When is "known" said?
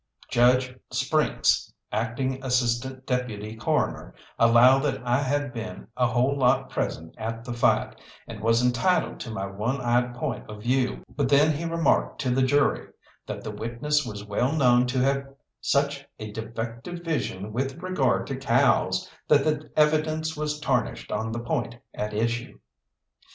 14.53-14.87